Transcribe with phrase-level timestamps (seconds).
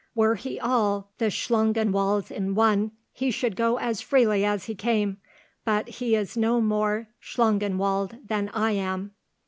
[0.15, 5.17] Were he all the Schlangenwalds in one, he should go as freely as he came;
[5.63, 9.11] but he is no more Schlangenwald than I am."